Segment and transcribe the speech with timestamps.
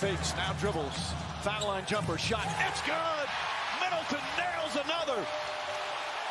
[0.00, 1.12] fakes, now dribbles.
[1.42, 2.48] Foul line jumper, shot.
[2.64, 3.28] It's good!
[3.84, 5.20] Middleton nails another.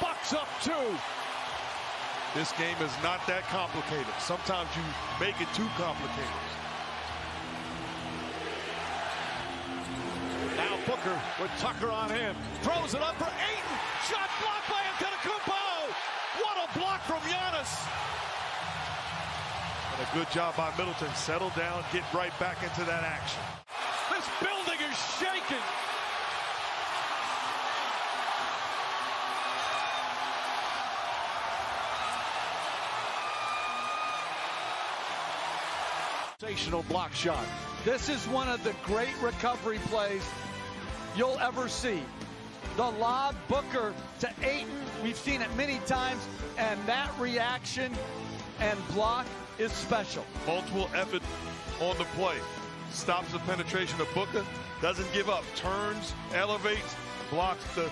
[0.01, 0.73] Bucks up two.
[2.33, 4.09] This game is not that complicated.
[4.17, 4.81] Sometimes you
[5.21, 6.41] make it too complicated.
[10.57, 12.35] Now Booker with Tucker on him.
[12.65, 13.77] Throws it up for Aiton.
[14.09, 15.93] Shot blocked by Antetokounmpo.
[16.41, 17.69] What a block from Giannis.
[19.99, 21.13] And a good job by Middleton.
[21.13, 23.41] Settle down, get right back into that action.
[24.09, 25.57] This building is shaking.
[36.39, 37.43] Sensational block shot.
[37.83, 40.23] This is one of the great recovery plays
[41.17, 42.01] you'll ever see
[42.76, 44.66] The lob Booker to Aiton,
[45.02, 46.26] we've seen it many times,
[46.58, 47.92] and that reaction
[48.60, 49.26] and block
[49.58, 50.24] is special.
[50.46, 51.22] Multiple effort
[51.80, 52.36] on the play.
[52.90, 54.44] Stops the penetration of Booker,
[54.82, 56.96] doesn't give up, turns, elevates,
[57.30, 57.88] blocks the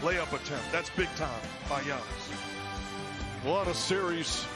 [0.00, 0.64] layup attempt.
[0.72, 2.24] That's big time by Giannis.
[3.44, 4.46] What a series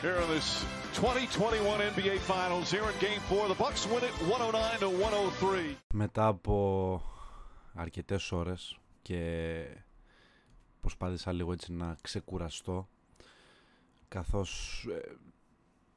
[0.00, 3.48] here in this 2021 NBA Finals here in Game 4.
[3.48, 5.76] The Bucks win it 109 to 103.
[5.94, 7.00] Μετά από
[7.74, 8.76] αρκετές ώρες
[9.07, 9.63] και
[10.79, 12.89] προσπάθησα λίγο έτσι να ξεκουραστώ
[14.07, 15.15] καθώς ε,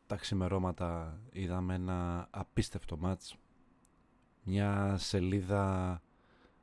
[0.06, 3.36] τα ξημερώματα είδαμε ένα απίστευτο μάτς
[4.42, 6.02] μια σελίδα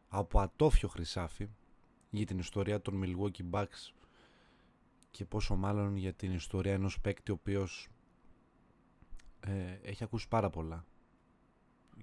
[0.08, 1.50] από ατόφιο χρυσάφι
[2.09, 3.94] για την ιστορία των Milwaukee Bucks
[5.12, 7.88] και πόσο μάλλον για την ιστορία ενός παίκτη ο οποίος
[9.40, 10.86] ε, έχει ακούσει πάρα πολλά.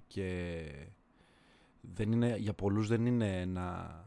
[0.07, 0.69] Και
[1.81, 3.99] δεν είναι, για πολλούς δεν είναι ένα,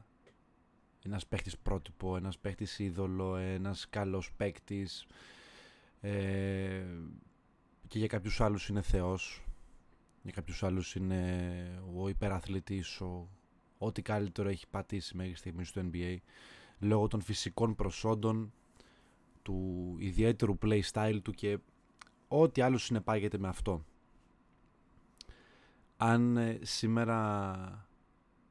[1.09, 5.06] ένας παίχτης πρότυπο, ένας παίχτης είδωλο, ένας καλός παίκτης
[6.00, 6.84] ε,
[7.89, 9.42] και για κάποιους άλλους είναι θεός
[10.23, 13.28] για κάποιους άλλους είναι ο υπεραθλητής ο,
[13.78, 16.17] ό,τι καλύτερο έχει πατήσει μέχρι στιγμής στο NBA
[16.78, 18.53] λόγω των φυσικών προσόντων
[19.43, 21.59] του ιδιαίτερου play style του και
[22.28, 23.84] ό,τι άλλο συνεπάγεται με αυτό.
[25.97, 27.88] Αν ε, σήμερα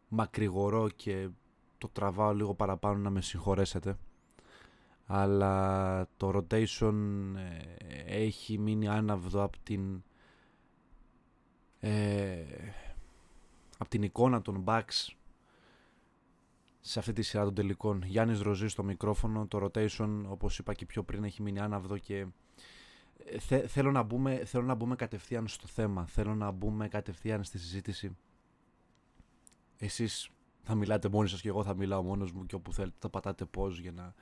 [0.08, 1.30] μακρηγορώ και
[1.78, 3.98] το τραβάω λίγο παραπάνω να με συγχωρέσετε
[5.06, 6.94] αλλά το rotation
[7.38, 10.04] ε, έχει μείνει άναυδο από την
[11.80, 12.44] ε,
[13.78, 15.16] από την εικόνα των Bucks
[16.80, 18.04] σε αυτή τη σειρά των τελικών.
[18.06, 22.26] Γιάννης Ροζή στο μικρόφωνο, το rotation όπως είπα και πιο πριν έχει μείνει άναυδο και
[23.50, 27.60] ε, θέλω, να μπούμε, θέλω να μπούμε κατευθείαν στο θέμα, θέλω να μπούμε κατευθείαν στη
[27.60, 28.18] συζήτηση.
[29.78, 30.30] Εσείς
[30.68, 33.46] θα μιλάτε μόνοι σας και εγώ θα μιλάω μόνος μου και όπου θέλετε θα πατάτε
[33.58, 34.14] pause για να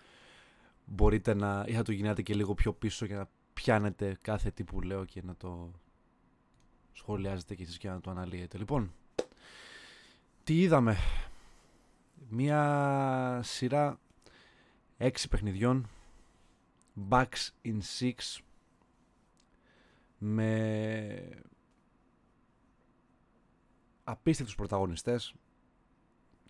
[0.86, 4.64] μπορείτε να ή θα το γυρνάτε και λίγο πιο πίσω για να πιάνετε κάθε τι
[4.64, 5.72] που λέω και να το
[6.92, 8.58] σχολιάζετε και εσείς και να το αναλύετε.
[8.58, 8.94] Λοιπόν,
[10.44, 10.98] τι είδαμε;
[12.30, 14.00] Μία σειρά
[14.98, 15.90] έξι παιχνιδιών
[17.10, 18.40] Bucks in six
[20.18, 21.30] με
[24.04, 25.36] απίστευτους πρωταγωνιστές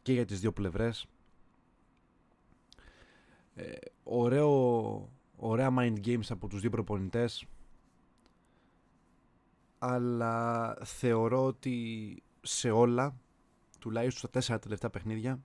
[0.06, 1.06] και για τις δύο πλευρές.
[3.56, 3.72] Ε,
[4.04, 4.50] ωραίο,
[5.36, 7.46] ωραία mind games από τους δύο προπονητές.
[9.78, 13.16] Αλλά θεωρώ ότι σε όλα
[13.80, 15.40] τουλάχιστον στα τέσσερα τελευταία παιχνίδια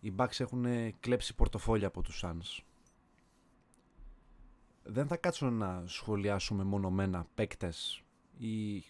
[0.00, 0.66] οι Bucks έχουν
[1.00, 2.62] κλέψει πορτοφόλια από τους Suns.
[4.82, 8.02] Δεν θα κάτσω να σχολιάσουμε μονομένα παίκτες
[8.38, 8.84] ή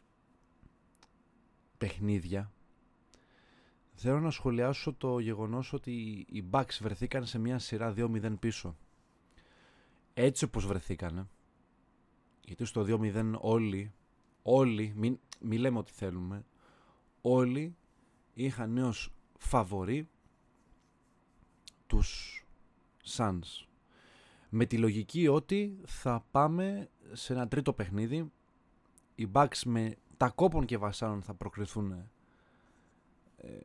[1.79, 2.53] παιχνίδια.
[3.95, 5.93] Θέλω να σχολιάσω το γεγονός ότι
[6.29, 8.77] οι Bucks βρεθήκαν σε μια σειρά 2-0 πίσω.
[10.15, 11.29] Έτσι όπως βρεθήκανε.
[12.45, 13.93] Γιατί στο 2-0 όλοι,
[14.43, 16.45] όλοι, μην, μην λέμε ότι θέλουμε,
[17.21, 17.77] όλοι
[18.35, 20.09] είχαν νέος φαβορή
[21.87, 22.39] τους
[23.17, 23.67] Suns
[24.57, 28.33] με τη λογική ότι θα πάμε σε ένα τρίτο παιχνίδι
[29.15, 31.93] οι Bucks με τα κόπων και βασάνων θα προκριθούν
[33.37, 33.59] ε,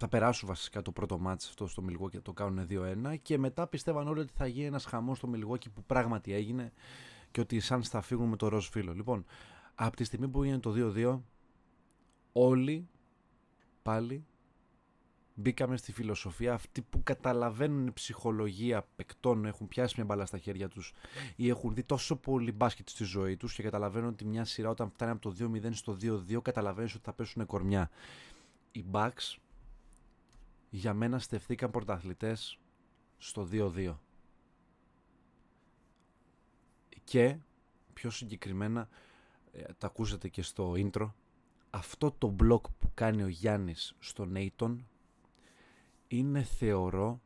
[0.00, 3.66] θα περάσουν βασικά το πρώτο μάτς αυτό στο Milwaukee και το κάνουν 2-1 και μετά
[3.66, 6.72] πιστεύαν όλοι ότι θα γίνει ένας χαμός στο Milwaukee που πράγματι έγινε
[7.30, 8.94] και ότι οι Suns θα φύγουν με το ροζ φύλλο.
[8.94, 9.24] Λοιπόν,
[9.74, 11.20] από τη στιγμή που έγινε το 2-2
[12.32, 12.88] όλοι
[13.82, 14.24] πάλι
[15.34, 20.68] μπήκαμε στη φιλοσοφία αυτή που καταλαβαίνουν η ψυχολογία παικτών, έχουν πιάσει μια μπάλα στα χέρια
[20.68, 20.92] τους
[21.36, 24.90] ή έχουν δει τόσο πολύ μπάσκετ στη ζωή τους και καταλαβαίνουν ότι μια σειρά όταν
[24.90, 27.90] φτάνει από το 2-0 στο 2-2 καταλαβαίνεις ότι θα πέσουν κορμιά.
[28.72, 29.36] Οι Bucks
[30.70, 32.58] για μένα στεφθήκαν πρωταθλητές
[33.18, 33.94] στο 2-2.
[37.04, 37.38] Και
[37.92, 38.88] πιο συγκεκριμένα,
[39.52, 41.10] ε, τα ακούσατε και στο intro,
[41.70, 44.76] αυτό το μπλοκ που κάνει ο Γιάννης στον Aiton
[46.08, 47.20] είναι θεωρώ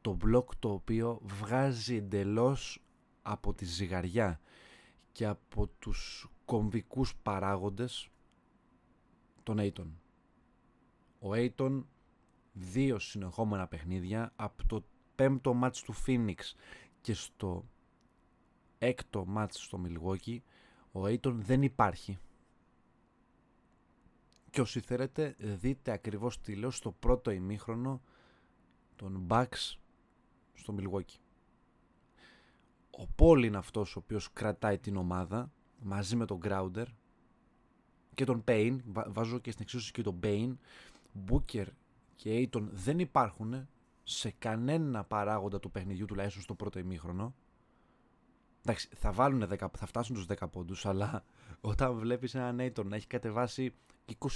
[0.00, 2.82] το μπλοκ το οποίο βγάζει εντελώς
[3.22, 4.40] από τη ζυγαριά
[5.12, 8.08] και από τους κομβικούς παράγοντες
[9.42, 9.86] τον Aiton.
[11.18, 11.82] Ο Aiton
[12.52, 14.84] δύο συνεχόμενα παιχνίδια από το
[15.14, 16.38] πέμπτο μάτς του Phoenix
[17.00, 17.64] και στο
[18.78, 20.38] έκτο μάτς στο Milwaukee
[20.92, 22.18] ο Aiton δεν υπάρχει.
[24.50, 28.02] Και όσοι θέλετε δείτε ακριβώς τι λέω στο πρώτο ημίχρονο
[28.96, 29.76] των Bucks
[30.54, 31.20] στο Milwaukee.
[32.90, 35.52] Ο Paul είναι αυτός ο οποίος κρατάει την ομάδα
[35.82, 36.86] μαζί με τον Crowder
[38.14, 40.54] και τον Payne, βάζω και στην εξίσωση και τον Payne,
[41.28, 41.66] Booker
[42.22, 43.68] και Aiton δεν υπάρχουν
[44.02, 47.34] σε κανένα παράγοντα του παιχνιδιού τουλάχιστον στο πρώτο ημίχρονο.
[48.60, 51.24] Εντάξει, θα, βάλουν 10, θα φτάσουν τους 10 πόντους, αλλά
[51.60, 53.74] όταν βλέπεις έναν Aiton να έχει κατεβάσει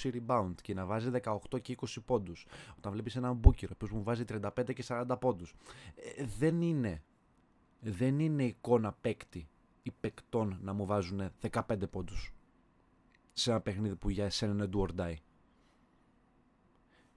[0.03, 2.47] 20 rebound και να βάζει 18 και 20 πόντους,
[2.79, 5.55] όταν βλέπεις έναν Booker που μου βάζει 35 και 40 πόντους,
[6.17, 7.03] ε, δεν είναι
[7.81, 9.49] δεν είναι εικόνα παίκτη
[9.83, 12.35] ή παικτών να μου βάζουν 15 πόντους
[13.33, 15.17] σε ένα παιχνίδι που για εσένα είναι do or die.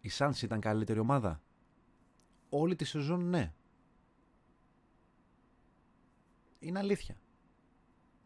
[0.02, 1.42] Η Suns ήταν καλύτερη ομάδα;
[2.50, 3.54] Όλη τη σεζόν ναι.
[6.60, 7.22] Είναι αλήθεια.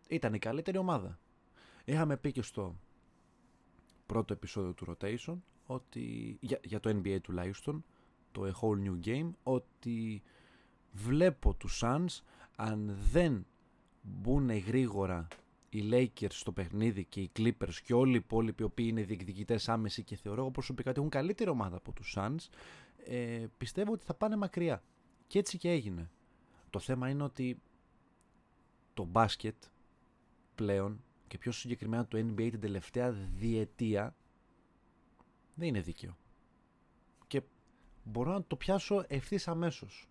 [0.10, 1.20] Ήταν η καλύτερη ομάδα.
[1.86, 2.76] Είχαμε πει και στο
[4.06, 7.86] πρώτο επεισόδιο του Rotation ότι για, για το NBA τουλάχιστον
[8.32, 10.24] το A Whole New Game ότι
[10.92, 12.22] βλέπω τους Suns
[12.56, 13.46] αν δεν
[14.02, 15.28] μπουν γρήγορα
[15.78, 19.70] οι Lakers στο παιχνίδι και οι Clippers και όλοι οι υπόλοιποι οι οποίοι είναι διεκδικητές
[19.70, 22.50] άμεση και θεωρώ προσωπικά ότι έχουν καλύτερη ομάδα από τους Suns
[23.06, 24.84] ε, πιστεύω ότι θα πάνε μακριά.
[25.28, 26.12] Και έτσι και έγινε.
[26.70, 27.62] Το θέμα είναι ότι
[28.94, 29.56] το μπάσκετ
[30.56, 34.16] πλέον και πιο συγκεκριμένα το NBA την τελευταία διετία
[35.54, 36.18] δεν είναι δίκαιο.
[37.28, 37.42] Και
[38.04, 40.08] μπορώ να το πιάσω ευθύς αμέσως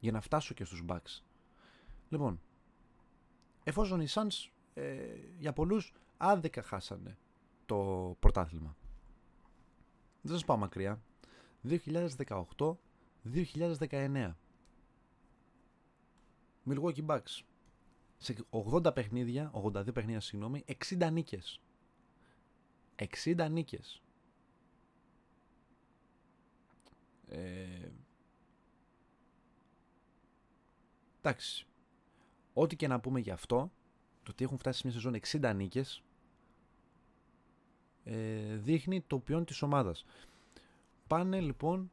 [0.00, 1.22] για να φτάσω και στους Bucks.
[2.08, 2.40] Λοιπόν,
[3.64, 7.18] εφόσον οι Suns ε, για πολλούς άδικα χάσανε
[7.66, 8.76] το πρωτάθλημα.
[10.22, 11.02] Δεν σας πάω μακριά.
[11.64, 14.34] 2018-2019.
[16.68, 17.42] Milwaukee Bucks.
[18.16, 21.60] Σε 80 παιχνίδια, 82 παιχνίδια συγγνώμη, 60 νίκες.
[22.96, 24.02] 60 νίκες.
[27.28, 27.88] Ε,
[31.24, 31.66] Εντάξει.
[32.52, 33.72] Ό,τι και να πούμε γι' αυτό,
[34.24, 36.02] το ότι έχουν φτάσει σε μια σεζόν 60 νίκες,
[38.04, 40.04] ε, δείχνει το ποιόν της ομάδας.
[41.06, 41.90] Πάνε λοιπόν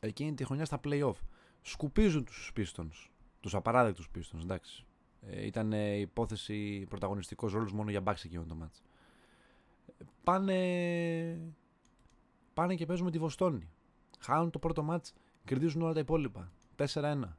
[0.00, 1.16] εκείνη τη χρονιά στα play-off.
[1.62, 3.08] Σκουπίζουν τους Pistons.
[3.40, 4.86] Τους απαράδεκτους Pistons, εντάξει.
[5.20, 8.82] Ε, ήταν υπόθεση πρωταγωνιστικός ρόλος μόνο για μπάξι εκείνο το μάτς.
[10.24, 11.54] Πάνε...
[12.54, 13.70] Πάνε και παίζουν με τη Βοστόνη.
[14.18, 15.14] Χάνουν το πρώτο μάτς,
[15.44, 16.52] κερδίζουν όλα τα υπόλοιπα.
[16.76, 17.36] 4-1.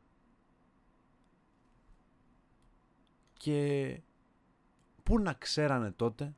[3.39, 4.01] Και
[5.03, 6.36] πού να ξέρανε τότε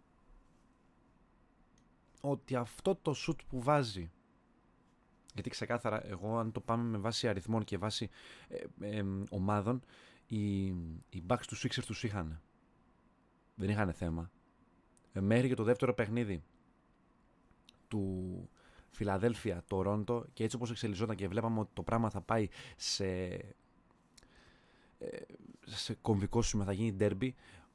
[2.21, 4.11] ότι αυτό το σουτ που βάζει
[5.33, 8.09] γιατί ξεκάθαρα εγώ αν το πάμε με βάση αριθμών και βάση
[8.47, 9.81] ε, ε, ομάδων
[10.25, 10.65] οι,
[11.09, 12.41] οι Bucks τους Sixers τους είχαν.
[13.55, 14.31] Δεν είχαν θέμα.
[15.13, 16.43] Ε, μέχρι και το δεύτερο παιχνίδι
[17.87, 18.49] του,
[18.89, 23.39] Φιλαδέλφια, Τορόντο και έτσι όπως εξελισσόταν και βλέπαμε ότι το πράγμα θα πάει σε, ε,
[25.65, 27.29] σε κομβικό σημείο, θα γίνει derby,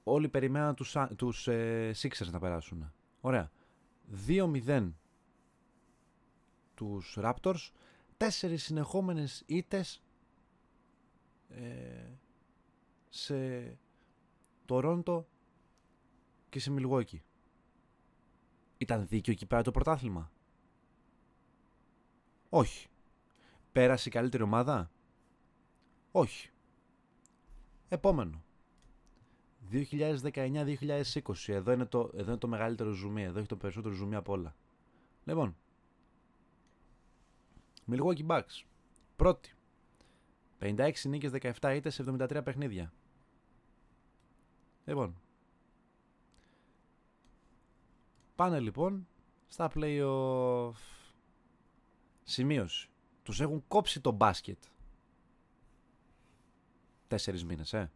[0.05, 2.93] όλοι περιμέναν τους, τους ε, Sixers να περάσουν.
[3.21, 3.51] Ωραία.
[4.27, 4.93] 2-0
[6.75, 7.71] τους Raptors,
[8.17, 10.03] τέσσερις συνεχόμενες ήτες
[11.49, 12.11] ε,
[13.09, 13.79] σε
[14.65, 15.27] Τορόντο
[16.49, 17.23] και σε Μιλγόκι.
[18.79, 20.31] Ήταν δίκιο εκεί πέρα το πρωτάθλημα;
[22.49, 22.89] Όχι.
[23.73, 24.91] Πέρασε η καλύτερη ομάδα;
[26.13, 26.51] Όχι.
[27.89, 28.43] Επόμενο.
[29.73, 31.13] 2019-2020.
[31.47, 33.23] Εδώ είναι, το, εδώ είναι το μεγαλύτερο ζουμί.
[33.23, 34.57] Εδώ έχει το περισσότερο ζουμί από όλα.
[35.25, 35.57] Λοιπόν.
[37.91, 38.65] Milwaukee Bucks.
[39.17, 39.55] Πρώτη.
[40.61, 42.93] 56 νίκες, 17 ήττες, 73 παιχνίδια.
[44.85, 45.21] Λοιπόν.
[48.35, 49.09] Πάνε λοιπόν
[49.47, 50.73] στα play-off.
[52.23, 52.89] Σημείωση.
[53.23, 54.59] Τους έχουν κόψει το μπάσκετ.
[57.09, 57.91] Τέσσερις μήνες, ε.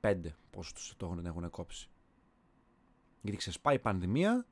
[0.00, 1.88] Πέντε πόσο τους το έχουν, έχουν κόψει.
[3.20, 4.46] Γιατί ξεσπάει η πανδημία.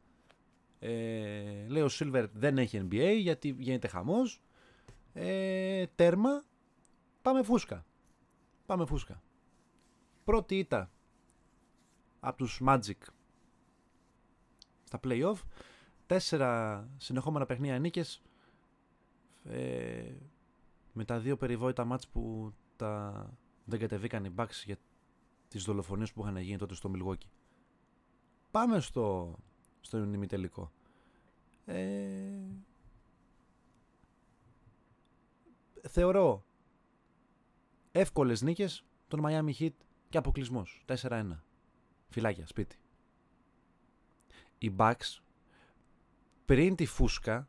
[0.78, 4.42] Ε, λέει ο Σίλβερ δεν έχει NBA γιατί γίνεται χαμός.
[5.12, 6.44] Ε, τέρμα.
[7.22, 7.84] Πάμε φούσκα.
[8.66, 9.22] Πάμε φούσκα.
[10.24, 10.90] Πρώτη ήττα
[12.20, 12.98] από τους Magic
[14.84, 15.36] στα play-off.
[16.06, 18.22] Τέσσερα συνεχόμενα παιχνίδια νίκες
[19.44, 20.12] ε,
[20.92, 23.24] με τα δύο περιβόητα μάτς που τα
[23.64, 24.76] δεν κατεβήκαν οι Bucks για
[25.48, 27.28] τις δολοφονίες που είχαν γίνει τότε στο Milwaukee.
[28.50, 29.36] Πάμε στο,
[29.80, 30.72] στο ημιτελικό.
[31.64, 32.30] Ε,
[35.88, 36.44] θεωρώ
[37.92, 39.74] εύκολες νίκες τον Miami Heat
[40.08, 40.84] και αποκλεισμός.
[40.86, 41.22] 4-1.
[42.08, 42.78] Φυλάκια, σπίτι.
[44.58, 45.20] Οι Bucks
[46.44, 47.48] πριν τη φούσκα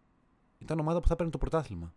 [0.58, 1.94] ήταν ομάδα που θα παίρνει το πρωτάθλημα.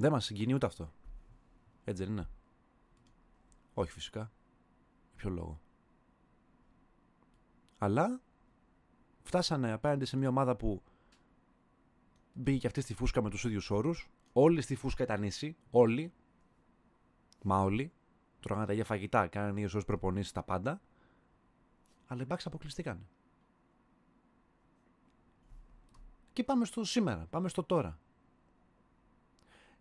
[0.00, 0.92] Δεν μας συγκινεί ούτε αυτό.
[1.84, 2.28] Έτσι δεν είναι.
[3.74, 4.32] Όχι φυσικά.
[5.06, 5.60] Για ποιο λόγο.
[7.78, 8.20] Αλλά
[9.22, 10.82] φτάσανε απέναντι σε μια ομάδα που
[12.32, 14.10] μπήκε και αυτή στη φούσκα με τους ίδιους όρους.
[14.32, 15.56] Όλοι στη φούσκα ήταν ίσοι.
[15.70, 16.12] Όλοι.
[17.42, 17.92] Μα όλοι.
[18.40, 19.26] Τρώγανε τα ίδια φαγητά.
[19.26, 20.80] Κάνανε ίδιες ώρες προπονήσεις τα πάντα.
[22.06, 23.08] Αλλά οι Bucks αποκλειστήκαν.
[26.32, 27.26] Και πάμε στο σήμερα.
[27.30, 27.98] Πάμε στο τώρα.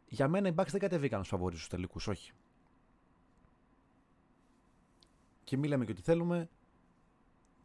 [0.07, 2.07] Για μένα οι Bucks δεν κατεβήκαν στους φαβορείς στους τελικούς.
[2.07, 2.31] Όχι.
[5.43, 6.49] Και μη λέμε και ότι θέλουμε.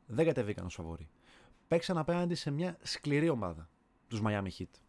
[0.07, 1.09] Δεν κατεβήκαν ως φαβοροί.
[1.69, 3.69] Παίξαν απέναντι σε μια σκληρή ομάδα.
[4.09, 4.81] Τους Miami Heat.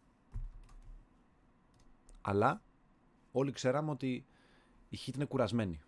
[2.20, 2.62] Αλλά
[3.32, 4.26] όλοι ξέραμε ότι
[4.88, 5.80] η Heat είναι κουρασμένη.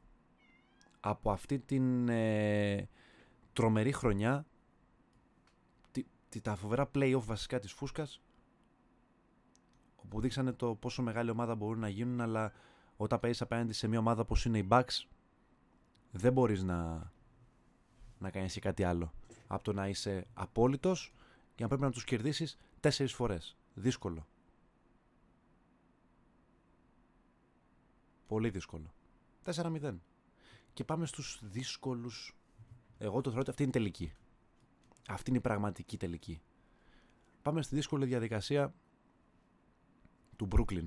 [1.01, 2.89] Από αυτή την ε,
[3.53, 4.47] τρομερή χρονιά
[6.29, 8.21] τη, τα φοβερά play-off βασικά της φούσκας
[10.07, 12.53] όπου δείξανε το πόσο μεγάλη ομάδα μπορούν να γίνουν αλλά
[12.97, 15.07] όταν παίζεις απέναντι σε μια ομάδα όπως είναι οι Bucks
[16.11, 17.11] δεν μπορείς να,
[18.19, 19.13] να κάνεις κάτι άλλο
[19.47, 21.13] από το να είσαι απόλυτος
[21.55, 23.57] και να πρέπει να τους κερδίσεις τέσσερις φορές.
[23.75, 24.27] Δύσκολο.
[28.27, 28.95] Πολύ δύσκολο.
[29.45, 29.95] 4-0.
[30.73, 32.37] Και πάμε στους δύσκολους...
[32.99, 34.13] Εγώ το θεωρώ ότι αυτή είναι η τελική.
[35.09, 36.41] Αυτή είναι η πραγματική τελική.
[37.43, 38.75] Πάμε στη δύσκολη διαδικασία
[40.37, 40.87] του Brooklyn.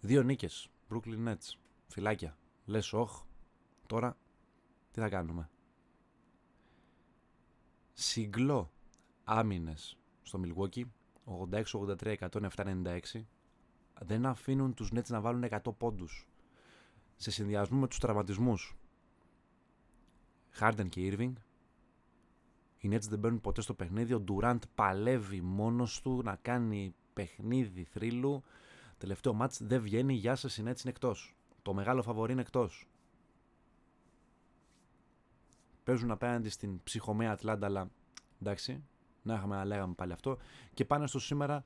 [0.00, 0.70] Δύο νίκες.
[0.90, 1.58] Brooklyn Nets.
[1.86, 2.38] Φυλάκια.
[2.64, 3.22] Λες όχ.
[3.86, 4.16] Τώρα
[4.90, 5.50] τι θα κάνουμε.
[7.92, 8.72] Συγκλώ
[9.24, 10.84] άμυνες στο Milwaukee.
[11.24, 13.26] 86-83, 107-96.
[14.00, 16.28] Δεν αφήνουν τους Nets να βάλουν 100 πόντους.
[17.16, 18.76] Σε συνδυασμό με τους τραυματισμούς.
[20.58, 21.32] Harden και Irving.
[22.78, 24.14] Οι Nets δεν μπαίνουν ποτέ στο παιχνίδι.
[24.14, 28.42] Ο Durant παλεύει μόνος του να κάνει παιχνίδι θρύλου.
[28.98, 30.14] Τελευταίο ματς δεν βγαίνει.
[30.14, 31.36] Γεια σας, οι Nets είναι εκτός.
[31.62, 32.88] Το μεγάλο φαβορί είναι εκτός.
[35.84, 37.90] Παίζουν απέναντι στην ψυχωμένη Ατλάντα, αλλά
[38.40, 38.84] εντάξει,
[39.22, 40.38] να είχαμε να λέγαμε πάλι αυτό.
[40.74, 41.64] Και πάνε στο σήμερα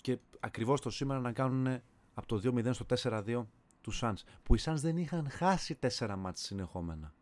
[0.00, 1.80] και ακριβώς το σήμερα να κάνουν
[2.14, 3.46] από το 2-0 στο 4-2
[3.80, 4.22] τους Suns.
[4.42, 7.14] Που οι Suns δεν είχαν χάσει 4 μάτς συνεχόμενα.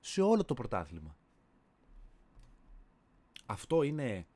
[0.00, 1.16] Σε όλο το πρωτάθλημα.
[3.46, 4.26] Αυτό είναι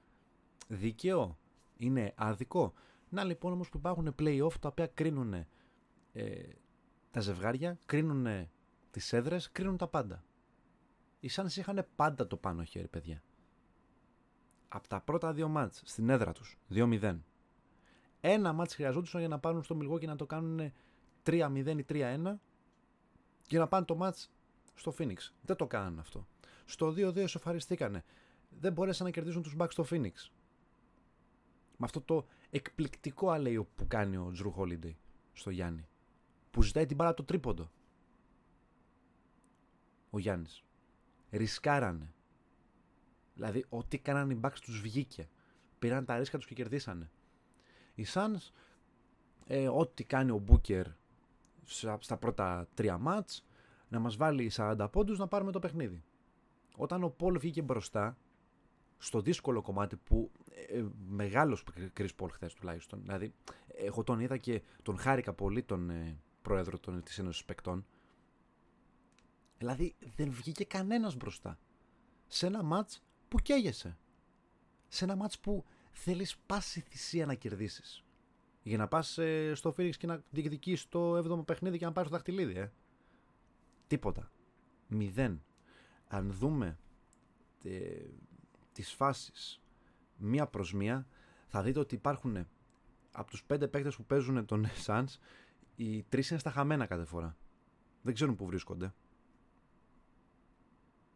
[0.69, 1.39] δίκαιο,
[1.77, 2.73] είναι άδικο.
[3.09, 5.35] Να λοιπόν όμως που υπάρχουν play-off τα οποία κρίνουν
[6.13, 6.43] ε,
[7.11, 8.49] τα ζευγάρια, κρίνουν
[8.91, 10.25] τις έδρες, κρίνουν τα πάντα.
[11.21, 13.23] Οι Suns είχαν πάντα το πάνω χέρι, παιδιά.
[14.69, 17.19] Από τα πρώτα δύο μάτς στην έδρα τους, 2-0.
[18.21, 20.73] Ένα μάτς χρειαζόντουσαν για να πάρουν στο Μιλγό και να το κάνουν
[21.23, 22.35] 3-0 ή 3-1
[23.47, 24.31] και να πάνε το μάτς
[24.75, 25.17] στο Phoenix.
[25.43, 26.27] Δεν το κάνανε αυτό.
[26.65, 28.05] Στο 2-2 εσωφαριστήκανε.
[28.49, 30.13] Δεν μπόρεσαν να κερδίσουν τους Bucks στο Phoenix.
[31.85, 34.95] Με αυτό το εκπληκτικό αλέιο που κάνει ο Τζρου Holiday
[35.33, 35.87] στο Γιάννη.
[36.51, 37.71] Που ζητάει την μπάλα το τρίποντο.
[40.11, 40.65] Ο Γιάννης
[41.31, 42.15] ρισκάρανε.
[43.35, 45.29] Δηλαδή, ό,τι κάνανε οι Bucks τους βγήκε.
[45.79, 47.11] Πήραν τα ρίσκα τους και κερδίσανε.
[47.95, 48.53] Οι Suns,
[49.47, 50.85] ε, ό,τι κάνει ο Booker
[51.99, 53.45] στα πρώτα τρία μάτς,
[53.89, 56.03] να μας βάλει 40 πόντους να πάρουμε το παιχνίδι.
[56.77, 58.17] Όταν ο Πολ βγήκε μπροστά,
[58.99, 60.31] στο δύσκολο κομμάτι που
[60.69, 61.65] ε, μεγάλος
[61.97, 63.35] Chris Paul χθες τουλάχιστον, δηλαδή
[63.67, 67.87] εγώ τον είδα και τον χάρηκα πολύ τον ε, πρόεδρο των, της Ένωσης Παικτών,
[69.59, 71.59] Δηλαδή δεν βγήκε κανένας μπροστά.
[72.27, 73.99] Σε ένα μάτς που καίγεσαι.
[74.89, 78.05] Σε ένα μάτς που θέλεις πάση θυσία να κερδίσεις.
[78.63, 82.11] Για να πας ε, στο Phoenix και να διεκδικείς το 7ο παιχνίδι και να πάρεις
[82.11, 82.73] το δαχτυλίδι, ε.
[83.87, 84.31] Τίποτα.
[84.87, 85.45] Μηδέν.
[86.07, 86.79] Αν δούμε
[87.65, 88.05] ε,
[88.73, 89.63] τις φάσεις
[90.17, 91.07] μία προς μία,
[91.47, 92.47] θα δείτε ότι υπάρχουν
[93.13, 95.19] από τους πέντε παίκτες που παίζουν τον Suns,
[95.77, 97.37] οι τρεις είναι στα χαμένα κάθε φορά.
[98.03, 98.95] Δεν ξέρουν που βρίσκονται.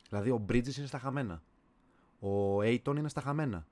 [0.08, 1.42] Δηλαδή ο Bridges είναι στα χαμένα.
[2.20, 3.66] Ο Aiton είναι στα χαμένα.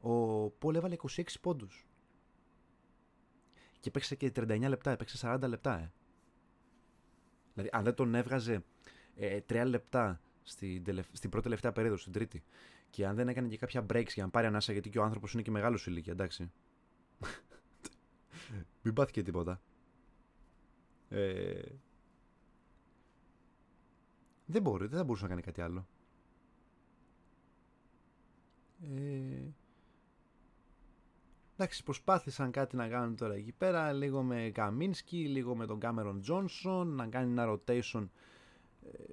[0.00, 1.86] Ο Paul έβαλε 26 πόντους.
[3.80, 5.92] Και παίξε και 39 λεπτά, έπαιξε 40 λεπτά, ε.
[7.52, 8.64] Δηλαδή, αν δεν τον έβγαζε
[9.14, 11.06] ε, 3 λεπτά στην, τελευ...
[11.12, 12.42] στην πρώτη τελευταία περίοδο, στην τρίτη,
[12.90, 15.32] και αν δεν έκανε και κάποια breaks για να πάρει ανάσα, γιατί και ο άνθρωπος
[15.32, 16.52] είναι και μεγάλος ηλικία, εντάξει.
[18.82, 19.60] Μην πάθει και τίποτα.
[21.08, 21.62] Ε...
[24.46, 25.86] Δεν μπορεί, δεν θα μπορούσε να κάνει κάτι άλλο.
[28.82, 29.52] Ε...
[31.56, 36.20] Εντάξει, προσπάθησαν κάτι να κάνουν τώρα εκεί πέρα, λίγο με Καμίνσκι, λίγο με τον Κάμερον
[36.20, 38.08] Τζόνσον, να κάνει ένα rotation
[38.82, 39.04] ε,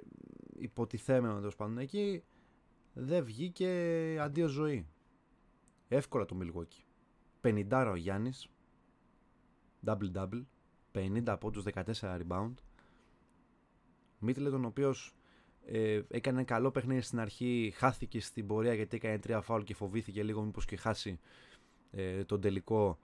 [0.60, 2.24] υποτιθέμενο τέλος πάντων εκεί.
[2.94, 3.70] Δεν βγήκε
[4.22, 4.88] αντίο ζωή.
[5.88, 6.84] Εύκολα το Milwaukee.
[7.42, 8.50] 50 ο Γιάννης,
[9.86, 10.44] double-double,
[10.92, 12.54] 50 από τους 14 rebound.
[14.20, 15.14] Μίτλετον ο οποίος
[15.66, 20.24] ε, έκανε καλό παιχνίδι στην αρχή, χάθηκε στην πορεία γιατί έκανε τρία φάουλ και φοβήθηκε
[20.24, 21.20] λίγο μήπως και χάσει
[21.92, 23.00] ε, τον τελικό.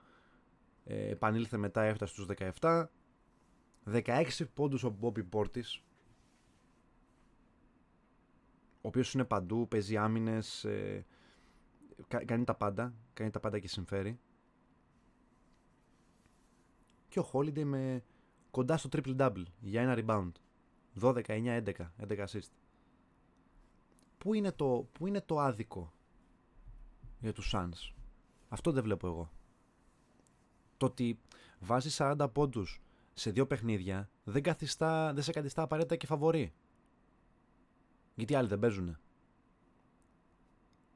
[0.84, 2.26] Ε, επανήλθε μετά, έφτασε στους
[2.60, 2.86] 17.
[3.92, 5.82] 16 πόντους ο Μπόμπι Πόρτης,
[8.86, 11.06] ο οποίος είναι παντού, παίζει άμυνες, ε,
[12.24, 14.18] κάνει τα πάντα, κάνει τα πάντα και συμφέρει.
[17.08, 18.04] Και ο Holiday με
[18.50, 20.32] κοντά στο triple-double για ένα rebound.
[21.00, 21.72] 12, 9, 11,
[22.08, 22.50] 11 assist.
[24.18, 25.92] Πού είναι το, πού είναι το άδικο
[27.20, 27.94] για τους Suns;
[28.48, 29.32] Αυτό δεν βλέπω εγώ.
[30.76, 31.18] Το ότι
[31.58, 32.80] βάζει 40 πόντους
[33.12, 36.52] σε δύο παιχνίδια δεν, καθιστά, δεν σε καθιστά απαραίτητα και φαβορεί.
[38.16, 38.98] Γιατί άλλοι δεν παίζουν.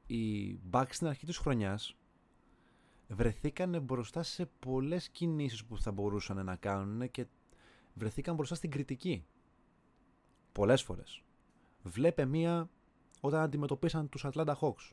[0.05, 1.95] Οι Bucks στην αρχή της χρονιάς
[3.07, 7.25] βρεθήκαν μπροστά σε πολλές κινήσεις που θα μπορούσαν να κάνουν και
[7.93, 9.25] βρεθήκαν μπροστά στην κριτική.
[10.51, 11.23] Πολλές φορές.
[11.83, 12.69] Βλέπε μία
[13.21, 14.91] όταν αντιμετωπίσαν τους Atlanta Hawks.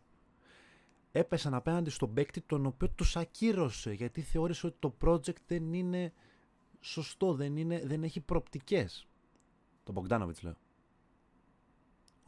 [1.13, 6.13] Έπεσαν απέναντι στον παίκτη τον οποίο τους ακύρωσε γιατί θεώρησε ότι το project δεν είναι
[6.81, 9.09] σωστό, δεν, είναι, δεν έχει προπτικές.
[9.85, 10.57] Το Bogdanovich λέω.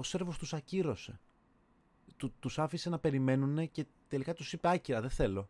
[0.00, 1.20] Ο Σέρβος τους ακύρωσε.
[2.16, 5.48] Του, τους άφησε να περιμένουν και τελικά τους είπε άκυρα, δεν θέλω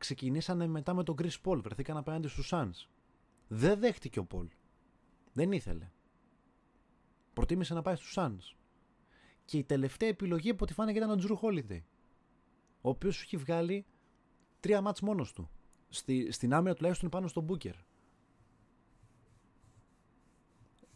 [0.00, 1.60] ξεκινήσανε μετά με τον Chris Paul.
[1.62, 2.88] Βρεθήκαν απέναντι στους Suns.
[3.48, 4.46] Δεν δέχτηκε ο Paul.
[5.32, 5.90] Δεν ήθελε.
[7.32, 8.56] Προτίμησε να πάει στους Suns.
[9.44, 11.80] Και η τελευταία επιλογή από ό,τι φάνηκε ήταν ο Drew Holiday.
[12.80, 13.86] Ο οποίος σου έχει βγάλει
[14.60, 15.50] τρία μάτς μόνος του.
[15.88, 17.74] Στη, στην άμυνα τουλάχιστον πάνω στον Booker.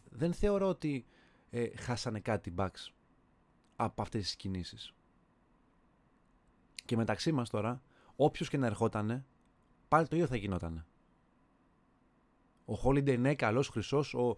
[0.09, 1.05] Δεν θεωρώ ότι
[1.55, 2.91] ε, χάσανε κάτι Bucks
[3.75, 4.93] από αυτές τις κινήσεις.
[6.85, 7.81] Και μεταξύ μας τώρα,
[8.15, 9.25] όποιος και να ερχόταν,
[9.87, 10.85] πάλι το ίδιο θα γινόταν.
[12.65, 14.37] Ο Holiday ναι, καλός χρυσός, ο,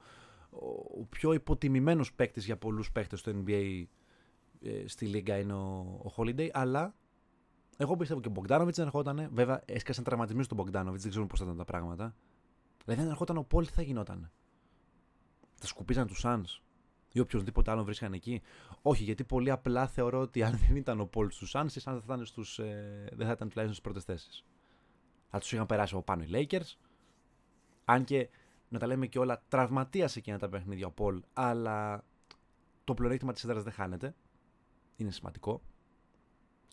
[0.49, 3.83] ο, πιο υποτιμημένος παίκτης για πολλούς παίκτες στο NBA
[4.61, 6.95] ε, στη Λίγκα είναι ο, ο Holiday, αλλά
[7.77, 9.29] εγώ πιστεύω και ο Bogdanovic δεν ερχόταν.
[9.31, 12.15] Βέβαια, έσκασαν τραυματισμοί στον Bogdanovic, δεν ξέρουμε πώς θα ήταν τα πράγματα.
[12.85, 14.31] Δηλαδή, αν ερχόταν ο Πόλ, τι θα γινόταν.
[15.55, 16.66] Θα σκουπίζαν τους Suns
[17.17, 18.41] ή οποιοδήποτε άλλο βρίσκαν εκεί.
[18.81, 21.99] Όχι, γιατί πολύ απλά θεωρώ ότι αν δεν ήταν ο Πολ στους Suns, οι Suns
[22.05, 24.45] θα στους, ε, δεν θα ήταν τουλάχιστον στις πρώτες θέσεις.
[25.29, 26.77] Θα τους είχαν περάσει από πάνω οι Lakers.
[27.85, 28.29] Αν και
[28.69, 32.03] να τα λέμε και όλα, τραυματίασε εκείνα τα παιχνίδια ο Πολ, αλλά
[32.83, 34.15] το πλεονέκτημα της έδρας δεν χάνεται.
[34.95, 35.61] Είναι σημαντικό.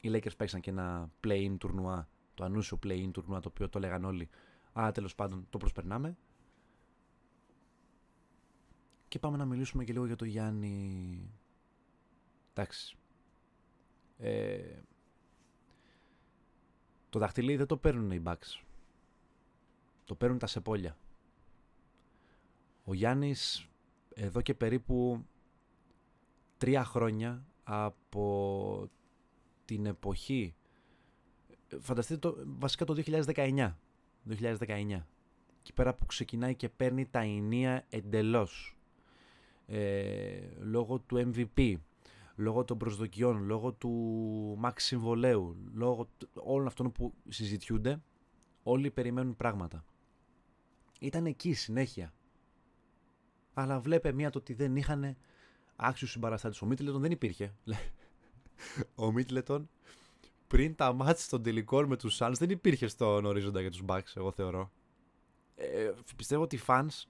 [0.00, 4.04] Οι Lakers παίξαν και ένα play-in τουρνουά, το ανούσιο play-in τουρνουά, το οποίο το λέγαν
[4.04, 4.28] όλοι.
[4.72, 6.16] Αλλά τέλος πάντων το προσπερνάμε.
[9.14, 11.30] Και πάμε να μιλήσουμε και λίγο για το Γιάννη.
[12.52, 12.96] Εντάξει.
[14.18, 14.78] Ε,
[17.10, 18.62] το δαχτυλί δεν το παίρνουν οι Bucks.
[20.04, 20.96] Το παίρνουν τα σεπόλια.
[22.84, 23.68] Ο Γιάννης
[24.14, 25.26] εδώ και περίπου
[26.56, 28.90] τρία χρόνια από
[29.64, 30.54] την εποχή
[31.80, 33.74] φανταστείτε το, βασικά το 2019
[34.28, 35.02] 2019
[35.60, 38.74] εκεί πέρα που ξεκινάει και παίρνει τα ενία εντελώς
[39.66, 41.74] ε, λόγω του MVP,
[42.36, 48.02] λόγω των προσδοκιών, λόγω του max συμβολέου, λόγω όλων αυτών που συζητιούνται,
[48.62, 49.84] όλοι περιμένουν πράγματα.
[51.00, 52.14] Ήταν εκεί συνέχεια.
[53.54, 55.16] Αλλά βλέπε μία το ότι δεν είχαν
[55.76, 56.62] άξιους συμπαραστάτες.
[56.62, 57.54] Ο Μίτλετον δεν υπήρχε.
[58.94, 59.68] Ο Μίτλετον
[60.46, 64.12] πριν τα μάτια των τελικών με τους Suns δεν υπήρχε στον ορίζοντα για τους Bucks,
[64.14, 64.70] εγώ θεωρώ.
[65.56, 67.02] Ε, πιστεύω ότι οι fans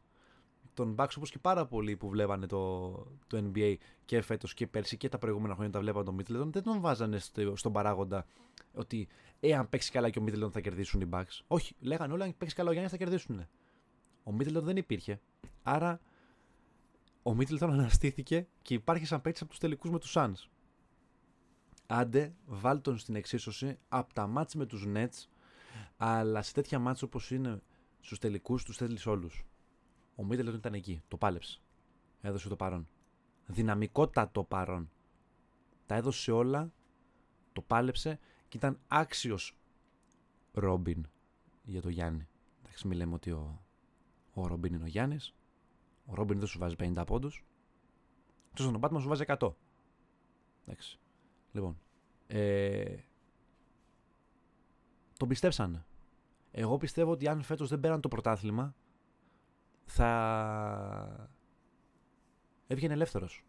[0.75, 2.91] τον Bucks όπως και πάρα πολλοί που βλέπανε το,
[3.27, 6.63] το NBA και φέτος και πέρσι και τα προηγούμενα χρόνια τα βλέπαν τον Middleton δεν
[6.63, 8.27] τον βάζανε στο, στον παράγοντα
[8.75, 9.09] ότι
[9.41, 11.41] εάν παίξει καλά και ο Middleton θα κερδίσουν οι Bucks.
[11.47, 13.47] Όχι, λέγανε όλοι αν παίξει καλά ο Γιάννης θα κερδίσουν.
[14.25, 15.21] Ο Middleton δεν υπήρχε.
[15.63, 16.01] Άρα
[17.23, 20.49] ο Middleton αναστήθηκε και υπάρχει σαν παίκτης από τους τελικούς με τους Suns.
[21.87, 25.29] Άντε, βάλ τον στην εξίσωση από τα μάτς με τους Nets
[25.97, 27.63] Αλλά σε τέτοια μάτσα όπως είναι
[28.01, 29.45] στους τελικούς, τους θέλεις όλους.
[30.15, 31.03] Ο Μίτελτον ήταν εκεί.
[31.09, 31.61] Το πάλεψε.
[32.21, 32.89] Έδωσε το παρόν.
[33.47, 34.91] Δυναμικότατο παρόν.
[35.87, 36.73] Τα έδωσε όλα.
[37.53, 39.57] Το πάλεψε και ήταν άξιος
[40.53, 41.07] Ρόμπιν
[41.65, 42.29] για το Γιάννη.
[42.63, 43.65] Εντάξει, μην λέμε ότι ο,
[44.35, 45.35] ο Ρόμπιν είναι ο Γιάννης.
[46.07, 47.45] Ο Ρόμπιν δεν σου βάζει 50 πόντους.
[48.55, 49.53] Τόσο τον Μπάτμαν σου βάζει 100.
[50.67, 50.99] Εντάξει.
[51.53, 51.79] Λοιπόν.
[52.27, 52.97] Ε,
[55.17, 55.85] τον πιστέψανε.
[56.51, 58.75] Εγώ πιστεύω ότι αν φέτος δεν πέραν το πρωτάθλημα
[59.85, 61.31] θα
[62.67, 63.45] έβγαινε ελεύθερος.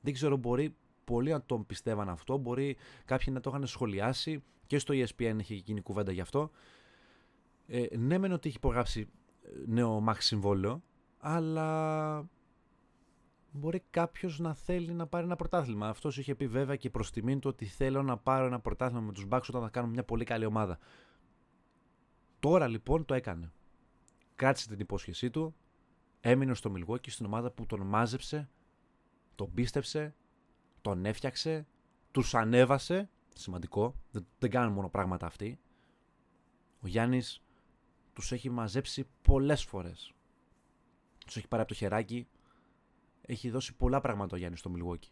[0.00, 4.78] Δεν ξέρω, μπορεί πολλοί να τον πιστεύαν αυτό, μπορεί κάποιοι να το είχαν σχολιάσει και
[4.78, 6.50] στο ESPN είχε γίνει κουβέντα γι' αυτό.
[7.66, 9.08] Ε, ναι, μεν ότι έχει υπογράψει
[9.42, 10.82] ε, νέο max συμβόλαιο,
[11.18, 12.28] αλλά
[13.50, 15.88] μπορεί κάποιος να θέλει να πάρει ένα πρωτάθλημα.
[15.88, 19.12] Αυτός είχε πει βέβαια και προς τιμήν του ότι θέλω να πάρω ένα πρωτάθλημα με
[19.12, 20.78] τους Bucks όταν θα κάνουμε μια πολύ καλή ομάδα.
[22.40, 23.52] Τώρα λοιπόν το έκανε.
[24.36, 25.54] Κράτησε την υπόσχεσή του,
[26.20, 28.48] έμεινε στο Milwaukee στην ομάδα που τον μάζεψε,
[29.34, 30.14] τον πίστεψε,
[30.80, 31.66] τον έφτιαξε,
[32.10, 33.10] τους ανέβασε.
[33.34, 35.58] Σημαντικό, δεν, δεν κάνουν μόνο πράγματα αυτοί.
[36.80, 37.42] Ο Γιάννης
[38.12, 40.14] τους έχει μαζέψει πολλές φορές.
[41.26, 42.28] Τους έχει πάρει από το χεράκι,
[43.22, 45.10] έχει δώσει πολλά πράγματα ο Γιάννης στο Milwaukee.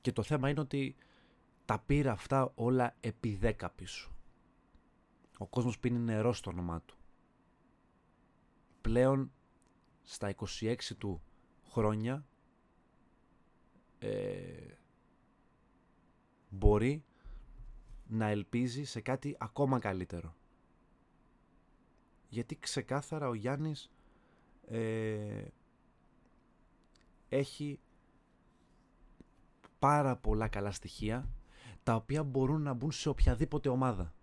[0.00, 0.96] Και το θέμα είναι ότι
[1.64, 4.10] τα πήρε αυτά όλα επί δέκα πίσω.
[5.38, 6.97] Ο κόσμος πίνει νερό στο όνομά του.
[8.88, 9.32] Πλέον
[10.02, 11.22] στα 26 του
[11.70, 12.26] χρόνια
[13.98, 14.40] ε,
[16.48, 17.04] μπορεί
[18.06, 20.34] να ελπίζει σε κάτι ακόμα καλύτερο.
[22.28, 23.90] Γιατί ξεκάθαρα ο Γιάννης
[24.66, 25.44] ε,
[27.28, 27.80] έχει
[29.78, 31.28] πάρα πολλά καλά στοιχεία
[31.82, 34.14] τα οποία μπορούν να μπουν σε οποιαδήποτε ομάδα.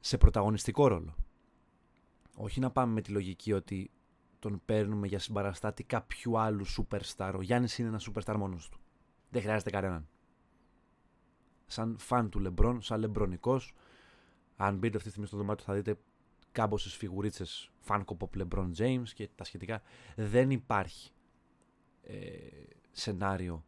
[0.00, 1.21] Σε πρωταγωνιστικό ρόλο.
[2.36, 3.90] Όχι να πάμε με τη λογική ότι
[4.38, 7.32] τον παίρνουμε για συμπαραστάτη κάποιου άλλου superstar.
[7.36, 8.80] Ο Γιάννης είναι ένα superstar μόνος του.
[9.30, 10.08] Δεν χρειάζεται κανέναν.
[11.66, 13.74] Σαν φαν του Λεμπρόν, σαν λεμπρονικός,
[14.56, 15.98] αν μπείτε αυτή τη στιγμή στο δωμάτιο θα δείτε
[16.52, 19.82] κάμποσες φιγουρίτσες Funko Pop LeBron James και τα σχετικά.
[20.16, 21.10] Δεν υπάρχει
[22.02, 22.36] ε,
[22.90, 23.64] σενάριο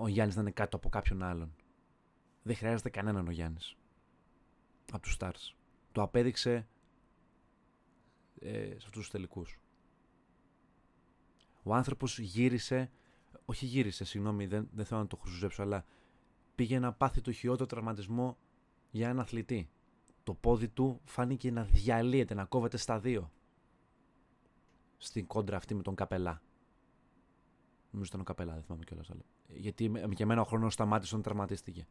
[0.00, 1.54] ο Γιάννης να είναι κάτω από κάποιον άλλον.
[2.42, 3.76] Δεν χρειάζεται κανέναν ο Γιάννης.
[4.92, 5.54] Από τους Stars.
[5.92, 6.68] Το απέδειξε
[8.40, 9.60] ε, σε αυτούς τους τελικούς.
[11.62, 12.90] Ο άνθρωπος γύρισε,
[13.44, 15.84] όχι γύρισε, συγγνώμη, δεν, δεν θέλω να το χρησιμοποιήσω, αλλά
[16.54, 18.38] πήγε να πάθει το χειρότερο τραυματισμό
[18.90, 19.70] για έναν αθλητή.
[20.22, 23.30] Το πόδι του φάνηκε να διαλύεται, να κόβεται στα δύο
[25.02, 26.42] στην κόντρα αυτή με τον Καπελά.
[27.90, 29.10] Νομίζω ήταν ο Καπελά, δεν θυμάμαι κιόλας.
[29.48, 31.86] Γιατί για μένα ο χρόνος σταμάτησε όταν τραυματίστηκε.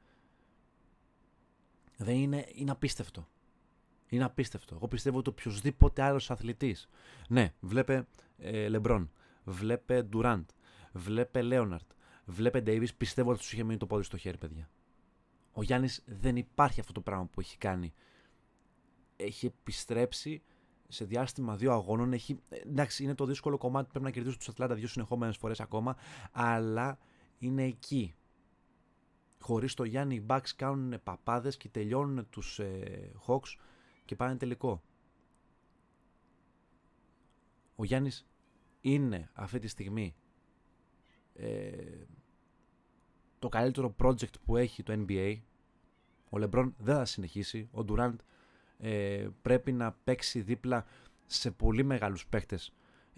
[1.98, 3.28] Δεν είναι, είναι απίστευτο.
[4.10, 4.76] Είναι απίστευτο.
[4.76, 6.76] Εγώ πιστεύω ότι οποιοδήποτε άλλος αθλητή.
[7.30, 9.12] Ναι, βλέπε ε, Λεμπρόν,
[9.44, 10.50] βλέπε Ντουράντ,
[10.92, 11.92] βλέπε Λέοναρτ,
[12.26, 12.96] βλέπε Ντέιβις.
[12.96, 14.70] Πιστεύω ότι του είχε μείνει το πόδι στο χέρι, παιδιά.
[15.52, 17.94] Ο Γιάννης δεν υπάρχει αυτό το πράγμα που έχει κάνει.
[19.16, 20.42] Έχει επιστρέψει
[20.88, 22.14] σε διάστημα δύο αγώνων.
[22.14, 23.90] Έχει, εντάξει, είναι το δύσκολο κομμάτι.
[23.90, 25.96] Πρέπει να κερδίσουν τους Ατλάντα δύο συνεχόμενες φορές ακόμα.
[26.32, 27.00] Αλλά
[27.38, 28.14] είναι εκεί.
[29.42, 33.56] Χωρίς το Γιάννη, οι Bucks κάνουν παπάδες και τελειώνουν τους ε, Hawks
[34.10, 34.84] και πάνε τελικό.
[37.76, 38.28] Ο Γιάννης
[38.82, 40.16] είναι αυτή τη στιγμή
[41.34, 42.06] ε,
[43.40, 45.40] το καλύτερο project που έχει το NBA.
[46.30, 47.70] Ο Λεμπρόν δεν θα συνεχίσει.
[47.72, 48.20] Ο Ντουράντ
[48.78, 50.86] ε, πρέπει να παίξει δίπλα
[51.26, 52.74] σε πολύ μεγάλους παίχτες.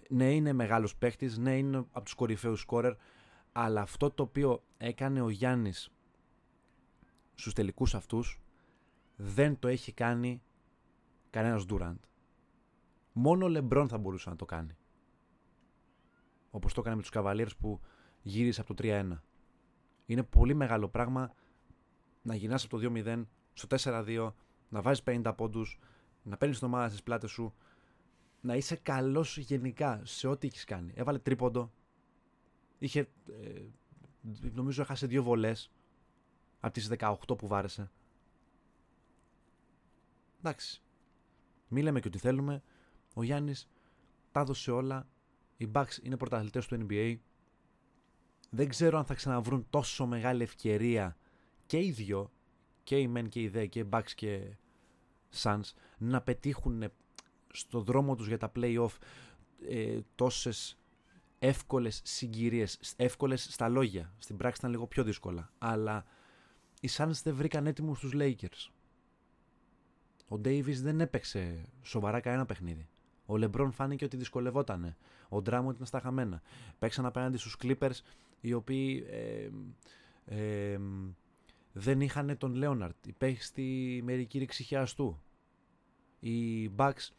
[0.08, 2.94] Ναι, είναι μεγάλος παίχτης, ναι, είναι από τους κορυφαίους σκόρερ,
[3.52, 5.92] αλλά αυτό το οποίο έκανε ο Γιάννης
[7.34, 8.40] στους τελικούς αυτούς
[9.16, 10.42] δεν το έχει κάνει
[11.32, 11.96] κανένας Ντουράντ.
[13.12, 14.76] Μόνο ο Λεμπρόν θα μπορούσε να το κάνει.
[16.50, 17.80] Όπως το έκανε με τους Καβαλίρες που
[18.22, 19.22] γύρισε από το 3-1.
[20.06, 21.34] Είναι πολύ μεγάλο πράγμα
[22.22, 24.32] να γυρνάς από το 2-0 στο 4-2
[24.68, 25.78] να βάζεις 50 πόντους,
[26.22, 27.54] να παίρνεις την ομάδα στις πλάτες σου,
[28.40, 30.92] να είσαι καλός γενικά σε ό,τι έχεις κάνει.
[30.94, 31.72] Έβαλε τρίποντο.
[32.78, 33.62] Είχε, ε,
[34.52, 35.72] νομίζω έχασε δύο βολές
[36.60, 37.90] από τις 18 που βάρεσε.
[40.38, 40.82] Εντάξει.
[41.72, 42.62] Μη λέμε και ότι θέλουμε.
[43.14, 43.68] Ο Γιάννης
[44.32, 45.08] τα έδωσε όλα.
[45.56, 47.16] Οι Bucks είναι πρωταθλητές του NBA.
[48.50, 51.16] Δεν ξέρω αν θα ξαναβρούν τόσο μεγάλη ευκαιρία
[51.66, 52.30] και οι δυο,
[52.82, 54.56] και οι Men και οι Δε, και οι Bucks και
[55.42, 56.92] Suns να πετύχουν
[57.52, 58.96] στο δρόμο τους για τα play-off
[59.68, 60.78] ε, τόσες
[61.38, 64.14] εύκολες συγκυρίες, εύκολες στα λόγια.
[64.18, 66.04] Στην πράξη ήταν λίγο πιο δύσκολα, αλλά
[66.80, 68.70] οι Suns δεν βρήκαν έτοιμους τους Lakers.
[70.32, 72.88] Ο Davis δεν έπαιξε σοβαρά κανένα παιχνίδι.
[73.26, 74.96] Ο Λεμπρόν φάνηκε ότι δυσκολευότανε.
[75.28, 76.42] Ο Ντράμοντ ήταν στα χαμένα.
[76.78, 78.00] Παίξαν απέναντι στους Clippers
[78.40, 79.48] οι οποίοι ε,
[80.24, 80.78] ε,
[81.72, 83.06] δεν είχαν τον Λέοναρτ.
[83.06, 85.22] Υπέχει στη μερική ρήξη χιαστού.
[86.20, 87.10] Οι Bucks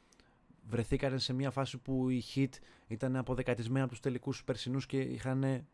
[0.67, 2.53] βρεθήκαν σε μια φάση που η Heat
[2.87, 5.65] ήταν αποδεκατισμένη από τους τελικούς περσινούς και είχαν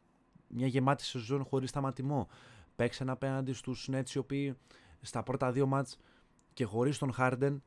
[0.47, 2.27] μια γεμάτη σεζόν χωρίς σταματημό.
[2.75, 4.55] Παίξαν απέναντι στους Nets οι οποίοι
[5.01, 5.97] στα πρώτα δύο μάτς
[6.53, 7.57] και χωρίς τον Harden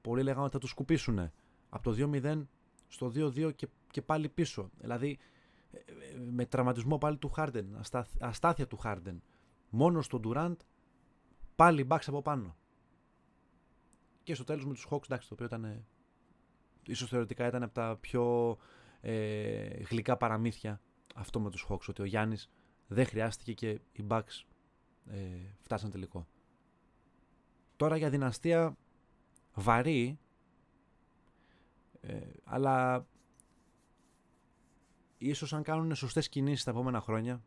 [0.00, 1.30] πολλοί λέγανε ότι θα τους σκουπίσουν.
[1.68, 2.42] Από το 2-0
[2.88, 4.70] στο 2-2 και, και πάλι πίσω.
[4.78, 5.18] Δηλαδή
[6.30, 7.64] με τραυματισμό πάλι του Harden,
[8.20, 9.16] αστάθεια του Harden.
[9.70, 10.56] Μόνος στον Durant
[11.56, 12.56] πάλι μπαξ από πάνω.
[14.22, 15.84] Και στο τέλος με τους Hawks, εντάξει, το οποίο ήταν
[16.86, 18.56] ίσως θεωρητικά ήταν από τα πιο
[19.00, 20.80] ε, γλυκά παραμύθια
[21.14, 22.50] αυτό με τους Hawks, ότι ο Γιάννης
[22.86, 24.44] δεν χρειάστηκε και οι Bucks
[25.06, 25.18] ε,
[25.60, 26.26] φτάσαν τελικό.
[27.76, 28.76] Τώρα για δυναστεία
[29.54, 30.18] βαρύ,
[32.00, 33.06] ε, αλλά
[35.18, 37.42] ίσως αν κάνουν σωστές κινήσεις τα επόμενα χρόνια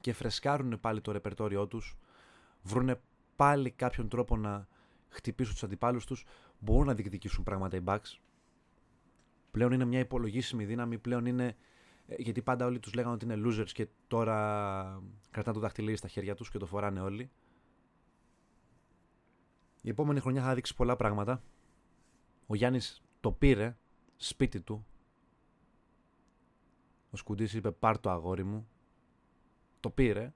[0.00, 1.96] και φρεσκάρουν πάλι το ρεπερτόριό τους,
[2.62, 3.00] βρούνε
[3.36, 4.68] πάλι κάποιον τρόπο να
[5.08, 6.24] χτυπήσουν τους αντιπάλους τους,
[6.58, 8.18] μπορούν να διεκδικήσουν πράγματα οι Bucks.
[9.50, 11.56] Πλέον είναι μια υπολογίσιμη δύναμη, πλέον είναι
[12.06, 16.08] ε, γιατί πάντα όλοι τους λέγανε ότι είναι losers και τώρα κρατάνε το δαχτυλίδι στα
[16.08, 17.30] χέρια τους και το φοράνε όλοι.
[19.82, 21.42] Η επόμενη χρονιά θα δείξει πολλά πράγματα.
[22.46, 23.76] Ο Γιάννης το πήρε
[24.16, 24.86] σπίτι του.
[27.10, 28.68] Ο Σκουντής είπε πάρ το αγόρι μου.
[29.80, 30.32] Το πήρε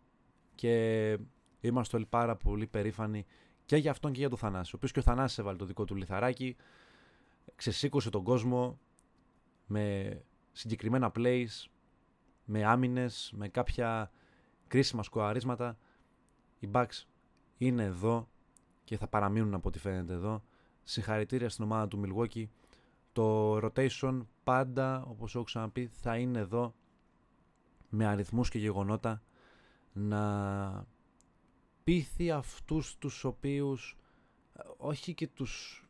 [0.54, 1.18] και
[1.60, 3.26] είμαστε όλοι πάρα πολύ περήφανοι
[3.64, 4.70] και για αυτόν και για τον Θανάση.
[4.74, 6.56] Ο οποίος και ο Θανάσης έβαλε το δικό του λιθαράκι,
[7.54, 8.78] ξεσήκωσε τον κόσμο
[9.66, 10.16] με
[10.52, 11.64] συγκεκριμένα plays,
[12.44, 14.10] με άμυνες, με κάποια
[14.66, 15.78] κρίσιμα σκοαρίσματα.
[16.58, 17.04] Οι Bucks
[17.56, 18.28] είναι εδώ
[18.86, 20.42] και θα παραμείνουν από ό,τι φαίνεται εδώ.
[20.82, 22.46] Συγχαρητήρια στην ομάδα του Milwaukee.
[23.12, 26.74] Το rotation πάντα, όπως έχω ξαναπεί, θα είναι εδώ
[27.88, 29.22] με αριθμούς και γεγονότα
[29.92, 30.86] να
[31.84, 33.96] πείθει αυτούς τους οποίους
[34.76, 35.84] όχι και τους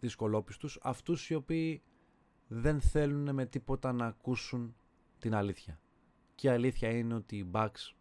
[0.00, 1.82] δυσκολόπιστους αυτούς οι οποίοι
[2.48, 4.76] δεν θέλουν με τίποτα να ακούσουν
[5.18, 5.80] την αλήθεια
[6.34, 7.94] και η αλήθεια είναι ότι οι Bucks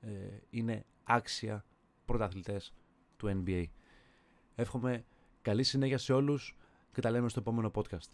[0.00, 0.08] ε,
[0.50, 1.64] είναι άξια
[2.04, 2.74] πρωταθλητές
[3.16, 3.64] του NBA
[4.54, 5.04] Εύχομαι
[5.42, 6.56] καλή συνέχεια σε όλους
[6.92, 8.10] και τα λέμε στο επόμενο podcast